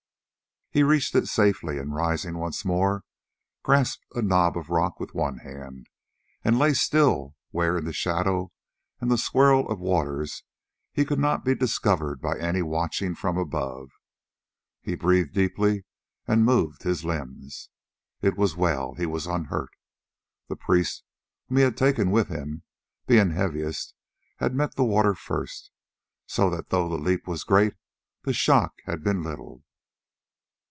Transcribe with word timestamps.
He 0.73 0.83
reached 0.83 1.15
it 1.15 1.27
safely, 1.27 1.77
and 1.79 1.93
rising 1.93 2.37
once 2.37 2.63
more 2.63 3.03
grasped 3.61 4.05
a 4.15 4.21
knob 4.21 4.55
of 4.57 4.69
rock 4.69 5.01
with 5.01 5.13
one 5.13 5.39
hand, 5.39 5.87
and 6.45 6.57
lay 6.57 6.73
still 6.73 7.35
where 7.49 7.77
in 7.79 7.83
the 7.83 7.91
shadow 7.91 8.53
and 9.01 9.11
the 9.11 9.17
swirl 9.17 9.67
of 9.67 9.81
waters 9.81 10.43
he 10.93 11.03
could 11.03 11.19
not 11.19 11.43
be 11.43 11.55
discovered 11.55 12.21
by 12.21 12.39
any 12.39 12.61
watching 12.61 13.15
from 13.15 13.37
above. 13.37 13.89
He 14.81 14.95
breathed 14.95 15.33
deeply 15.33 15.83
and 16.25 16.45
moved 16.45 16.83
his 16.83 17.03
limbs; 17.03 17.67
it 18.21 18.37
was 18.37 18.55
well, 18.55 18.93
he 18.93 19.05
was 19.05 19.27
unhurt. 19.27 19.73
The 20.47 20.55
priest 20.55 21.03
whom 21.49 21.57
he 21.57 21.63
had 21.63 21.75
taken 21.75 22.11
with 22.11 22.29
him, 22.29 22.63
being 23.07 23.31
heaviest, 23.31 23.93
had 24.37 24.55
met 24.55 24.75
the 24.75 24.85
water 24.85 25.15
first, 25.15 25.69
so 26.27 26.49
that 26.51 26.69
though 26.69 26.87
the 26.87 26.95
leap 26.95 27.27
was 27.27 27.43
great 27.43 27.73
the 28.23 28.31
shock 28.31 28.71
had 28.85 29.03
been 29.03 29.21
little. 29.21 29.65